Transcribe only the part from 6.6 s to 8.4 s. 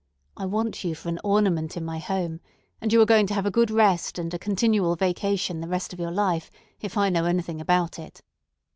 if I know anything about it.